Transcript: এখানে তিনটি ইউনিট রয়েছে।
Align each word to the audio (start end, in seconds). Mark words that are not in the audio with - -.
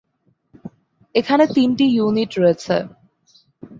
এখানে 1.15 1.43
তিনটি 1.55 1.85
ইউনিট 1.91 2.31
রয়েছে। 2.37 2.75